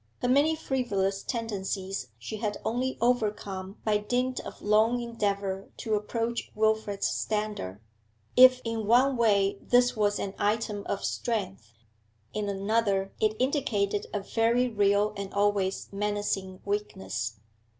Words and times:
Her 0.23 0.27
many 0.27 0.55
frivolous 0.55 1.21
tendencies 1.21 2.07
she 2.17 2.37
had 2.37 2.57
only 2.65 2.97
overcome 3.01 3.77
by 3.83 3.99
dint 3.99 4.39
of 4.39 4.59
long 4.59 4.99
endeavour 4.99 5.69
to 5.77 5.93
approach 5.93 6.51
Wilfrid's 6.55 7.05
standard. 7.05 7.79
If 8.35 8.61
in 8.65 8.87
one 8.87 9.15
way 9.15 9.59
this 9.61 9.95
was 9.95 10.17
an 10.17 10.33
item 10.39 10.87
of 10.87 11.05
strength, 11.05 11.73
in 12.33 12.49
another 12.49 13.13
it 13.21 13.35
indicated 13.37 14.07
a 14.11 14.21
very 14.21 14.67
real 14.67 15.13
and 15.15 15.31
always 15.35 15.87
menacing 15.91 16.61
weakness. 16.65 17.39